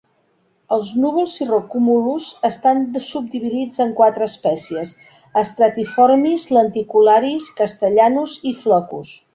[0.75, 4.95] Els núvols cirrocúmulus estan subdividits en quatre espècies:
[5.53, 9.17] "stratiformis", "lenticularis", "castellanus" i "floccus".